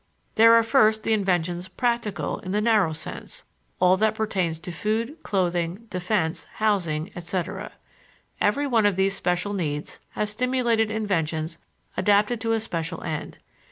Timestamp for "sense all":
2.91-3.97